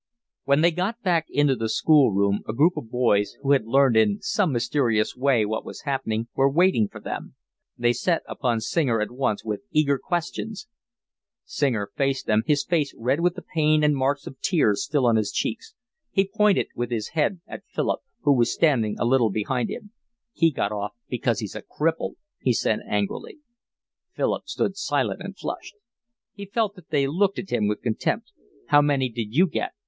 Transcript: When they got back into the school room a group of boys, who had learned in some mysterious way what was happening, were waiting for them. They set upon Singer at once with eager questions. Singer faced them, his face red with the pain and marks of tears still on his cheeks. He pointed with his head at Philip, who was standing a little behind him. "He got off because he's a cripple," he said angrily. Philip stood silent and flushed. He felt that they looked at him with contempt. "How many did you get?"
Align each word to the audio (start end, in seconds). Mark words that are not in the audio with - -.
When 0.45 0.61
they 0.61 0.71
got 0.71 0.99
back 1.03 1.27
into 1.29 1.55
the 1.55 1.69
school 1.69 2.11
room 2.11 2.41
a 2.47 2.53
group 2.53 2.75
of 2.75 2.89
boys, 2.89 3.33
who 3.43 3.51
had 3.51 3.67
learned 3.67 3.95
in 3.95 4.19
some 4.19 4.51
mysterious 4.51 5.15
way 5.15 5.45
what 5.45 5.63
was 5.63 5.81
happening, 5.81 6.27
were 6.35 6.49
waiting 6.49 6.87
for 6.87 6.99
them. 6.99 7.35
They 7.77 7.93
set 7.93 8.23
upon 8.27 8.61
Singer 8.61 8.99
at 8.99 9.11
once 9.11 9.45
with 9.45 9.61
eager 9.71 9.99
questions. 9.99 10.67
Singer 11.45 11.87
faced 11.95 12.25
them, 12.25 12.41
his 12.47 12.65
face 12.65 12.95
red 12.97 13.19
with 13.19 13.35
the 13.35 13.43
pain 13.43 13.83
and 13.83 13.95
marks 13.95 14.25
of 14.25 14.41
tears 14.41 14.83
still 14.83 15.05
on 15.05 15.17
his 15.17 15.31
cheeks. 15.31 15.75
He 16.09 16.27
pointed 16.33 16.69
with 16.75 16.89
his 16.89 17.09
head 17.09 17.39
at 17.45 17.61
Philip, 17.67 17.99
who 18.21 18.33
was 18.35 18.51
standing 18.51 18.95
a 18.97 19.05
little 19.05 19.29
behind 19.29 19.69
him. 19.69 19.91
"He 20.33 20.49
got 20.49 20.71
off 20.71 20.93
because 21.09 21.41
he's 21.41 21.55
a 21.55 21.61
cripple," 21.61 22.15
he 22.39 22.53
said 22.53 22.79
angrily. 22.89 23.37
Philip 24.15 24.47
stood 24.49 24.77
silent 24.77 25.21
and 25.21 25.37
flushed. 25.37 25.75
He 26.33 26.47
felt 26.47 26.73
that 26.73 26.89
they 26.89 27.05
looked 27.05 27.37
at 27.37 27.51
him 27.51 27.67
with 27.67 27.83
contempt. 27.83 28.31
"How 28.69 28.81
many 28.81 29.07
did 29.07 29.35
you 29.35 29.45
get?" 29.45 29.73